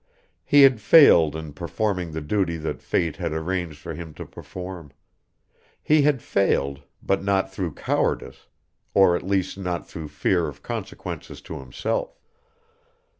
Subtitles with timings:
[0.43, 4.91] He had failed in performing the Duty that Fate had arranged for him to perform.
[5.83, 8.47] He had failed, but not through cowardice,
[8.95, 12.17] or at least not through fear of consequences to himself.